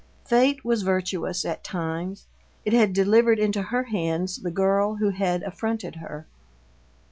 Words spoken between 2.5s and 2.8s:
it